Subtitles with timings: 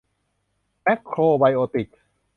[0.81, 1.89] แมคโครไบโอติก